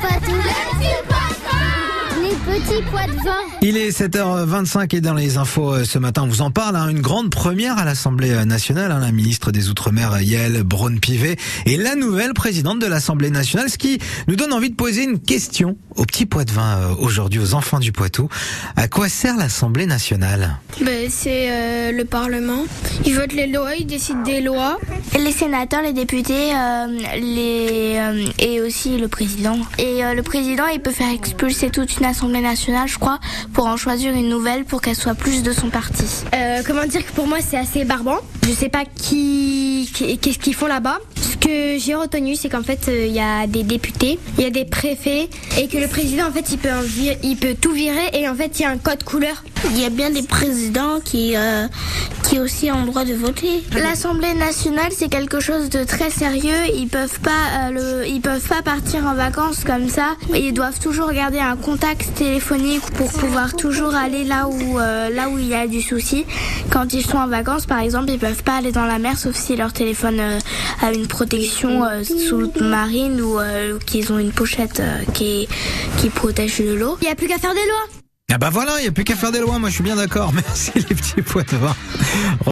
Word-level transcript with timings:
Poitou. 0.00 0.25
Il 3.62 3.76
est 3.76 3.88
7h25 3.90 4.94
et 4.96 5.00
dans 5.00 5.14
les 5.14 5.38
infos 5.38 5.72
euh, 5.72 5.84
ce 5.84 5.98
matin, 5.98 6.22
on 6.24 6.26
vous 6.28 6.42
en 6.42 6.50
parle. 6.50 6.76
hein, 6.76 6.88
une 6.88 7.00
grande 7.00 7.30
première 7.30 7.78
à 7.78 7.84
l'Assemblée 7.84 8.30
euh, 8.30 8.44
nationale. 8.44 8.92
hein, 8.92 9.00
la 9.00 9.12
ministre 9.12 9.50
des 9.50 9.68
Outre-mer, 9.70 10.20
Yael 10.20 10.62
Braun-Pivet, 10.62 11.36
est 11.64 11.76
la 11.76 11.94
nouvelle 11.94 12.34
présidente 12.34 12.78
de 12.78 12.86
l'Assemblée 12.86 13.30
nationale. 13.30 13.70
Ce 13.70 13.78
qui 13.78 13.98
nous 14.28 14.36
donne 14.36 14.52
envie 14.52 14.70
de 14.70 14.74
poser 14.76 15.04
une 15.04 15.18
question 15.18 15.76
aux 15.96 16.04
petits 16.04 16.26
pois 16.26 16.44
de 16.44 16.52
vin 16.52 16.76
euh, 16.78 16.94
aujourd'hui, 16.98 17.40
aux 17.40 17.54
enfants 17.54 17.80
du 17.80 17.92
Poitou. 17.92 18.28
À 18.76 18.88
quoi 18.88 19.08
sert 19.08 19.36
l'Assemblée 19.36 19.86
nationale? 19.86 20.58
Ben, 20.82 21.08
c'est 21.10 21.48
euh, 21.50 21.92
le 21.92 22.04
Parlement. 22.04 22.64
Ils 23.04 23.14
votent 23.14 23.32
les 23.32 23.46
lois, 23.46 23.74
ils 23.74 23.86
décident 23.86 24.22
des 24.22 24.40
lois. 24.42 24.78
Les 25.18 25.32
sénateurs, 25.32 25.82
les 25.82 25.92
députés, 25.94 26.52
euh, 26.54 26.86
les 27.16 27.96
euh, 27.96 28.26
et 28.38 28.60
aussi 28.60 28.98
le 28.98 29.08
président. 29.08 29.58
Et 29.78 30.04
euh, 30.04 30.14
le 30.14 30.22
président, 30.22 30.66
il 30.72 30.80
peut 30.80 30.90
faire 30.90 31.10
expulser 31.12 31.70
toute 31.70 31.96
une 31.98 32.04
assemblée 32.04 32.40
nationale, 32.42 32.65
je 32.86 32.98
crois, 32.98 33.18
pour 33.52 33.66
en 33.66 33.76
choisir 33.76 34.12
une 34.14 34.28
nouvelle 34.28 34.64
pour 34.64 34.80
qu'elle 34.80 34.96
soit 34.96 35.14
plus 35.14 35.42
de 35.42 35.52
son 35.52 35.68
parti. 35.70 36.04
Euh, 36.34 36.62
comment 36.66 36.84
dire 36.86 37.04
que 37.06 37.12
pour 37.12 37.26
moi 37.26 37.38
c'est 37.40 37.56
assez 37.58 37.84
barbant. 37.84 38.18
Je 38.46 38.52
sais 38.52 38.68
pas 38.68 38.84
qui, 38.84 39.90
qu'est-ce 40.20 40.38
qu'ils 40.38 40.54
font 40.54 40.66
là-bas. 40.66 40.98
Ce 41.16 41.36
que 41.36 41.78
j'ai 41.78 41.94
retenu, 41.94 42.34
c'est 42.36 42.48
qu'en 42.48 42.62
fait 42.62 42.88
euh, 42.88 43.06
il 43.06 43.12
y 43.14 43.20
a 43.20 43.46
des 43.46 43.62
députés, 43.62 44.18
il 44.38 44.44
y 44.44 44.46
a 44.46 44.50
des 44.50 44.64
préfets 44.64 45.28
et 45.58 45.68
que 45.68 45.78
le 45.78 45.88
président 45.88 46.26
en 46.28 46.32
fait 46.32 46.46
il 46.50 46.58
peut 46.58 46.70
en 46.72 46.82
vir- 46.82 47.18
il 47.22 47.36
peut 47.36 47.54
tout 47.60 47.72
virer 47.72 48.10
et 48.12 48.28
en 48.28 48.34
fait 48.34 48.58
il 48.58 48.62
y 48.62 48.64
a 48.64 48.70
un 48.70 48.78
code 48.78 49.02
couleur. 49.04 49.42
Il 49.70 49.80
y 49.80 49.84
a 49.84 49.90
bien 49.90 50.10
des 50.10 50.22
présidents 50.22 51.00
qui 51.04 51.34
euh, 51.36 51.66
aussi 52.40 52.68
le 52.68 52.86
droit 52.86 53.04
de 53.04 53.14
voter. 53.14 53.62
L'Assemblée 53.72 54.34
nationale, 54.34 54.90
c'est 54.90 55.08
quelque 55.08 55.40
chose 55.40 55.68
de 55.70 55.84
très 55.84 56.10
sérieux. 56.10 56.54
Ils 56.74 56.88
peuvent 56.88 57.20
pas 57.20 57.30
euh, 57.30 57.70
le, 57.70 58.06
ils 58.08 58.20
peuvent 58.20 58.46
pas 58.46 58.62
partir 58.62 59.06
en 59.06 59.14
vacances 59.14 59.64
comme 59.64 59.88
ça. 59.88 60.16
Ils 60.34 60.52
doivent 60.52 60.78
toujours 60.80 61.12
garder 61.12 61.38
un 61.38 61.56
contact 61.56 62.14
téléphonique 62.14 62.82
pour 62.96 63.10
pouvoir 63.12 63.54
toujours 63.54 63.94
aller 63.94 64.24
là 64.24 64.48
où 64.48 64.78
euh, 64.78 65.10
là 65.10 65.28
où 65.28 65.38
il 65.38 65.48
y 65.48 65.54
a 65.54 65.66
du 65.66 65.80
souci. 65.80 66.24
Quand 66.70 66.92
ils 66.92 67.04
sont 67.04 67.18
en 67.18 67.28
vacances, 67.28 67.66
par 67.66 67.80
exemple, 67.80 68.10
ils 68.10 68.18
peuvent 68.18 68.42
pas 68.42 68.56
aller 68.56 68.72
dans 68.72 68.86
la 68.86 68.98
mer 68.98 69.16
sauf 69.18 69.34
si 69.34 69.56
leur 69.56 69.72
téléphone 69.72 70.20
euh, 70.20 70.38
a 70.82 70.92
une 70.92 71.06
protection 71.06 71.84
euh, 71.84 72.02
sous-marine 72.04 73.20
ou 73.20 73.38
euh, 73.38 73.78
qu'ils 73.86 74.12
ont 74.12 74.18
une 74.18 74.32
pochette 74.32 74.80
euh, 74.80 74.98
qui 75.14 75.48
qui 75.98 76.08
protège 76.10 76.60
de 76.60 76.74
l'eau. 76.74 76.96
Il 77.02 77.08
y 77.08 77.10
a 77.10 77.14
plus 77.14 77.28
qu'à 77.28 77.38
faire 77.38 77.54
des 77.54 77.66
lois. 77.66 78.05
Ah 78.32 78.38
bah 78.38 78.50
voilà, 78.50 78.72
il 78.80 78.82
n'y 78.82 78.88
a 78.88 78.92
plus 78.92 79.04
qu'à 79.04 79.14
faire 79.14 79.30
des 79.30 79.38
lois. 79.38 79.60
Moi, 79.60 79.68
je 79.68 79.74
suis 79.76 79.84
bien 79.84 79.94
d'accord. 79.94 80.32
Merci 80.34 80.72
les 80.74 80.82
petits 80.82 81.22
pois 81.22 81.44
de 81.44 81.56
vin. 81.56 81.76